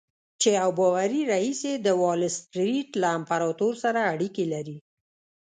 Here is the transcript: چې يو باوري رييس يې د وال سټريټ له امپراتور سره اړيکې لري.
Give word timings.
چې 0.41 0.49
يو 0.59 0.69
باوري 0.79 1.21
رييس 1.33 1.59
يې 1.69 1.75
د 1.85 1.87
وال 2.01 2.21
سټريټ 2.37 2.89
له 3.01 3.07
امپراتور 3.17 3.73
سره 3.83 3.99
اړيکې 4.13 4.45
لري. 4.53 4.77